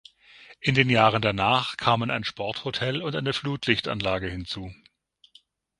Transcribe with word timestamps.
In 0.59 0.73
den 0.73 0.89
Jahren 0.89 1.21
danach 1.21 1.77
kamen 1.77 2.09
ein 2.09 2.23
Sporthotel 2.23 3.03
und 3.03 3.15
eine 3.15 3.33
Flutlichtanlage 3.33 4.27
hinzu. 4.27 4.73